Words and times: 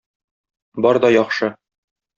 Бар 0.87 1.01
да 1.05 1.15
яхшы. 1.19 1.55